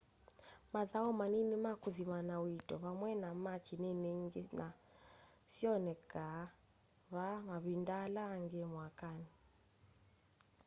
[0.73, 4.69] mathau manini ma kuthimana uito vamwe na machi nini ingi no
[5.55, 6.25] syoneke
[7.13, 9.29] vaa mavinda ala angi mwakani